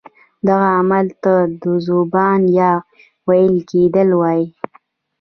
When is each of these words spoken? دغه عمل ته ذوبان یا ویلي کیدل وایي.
دغه 0.47 0.67
عمل 0.79 1.07
ته 1.23 1.33
ذوبان 1.85 2.41
یا 2.59 2.71
ویلي 3.27 3.61
کیدل 3.69 4.09
وایي. 4.19 4.45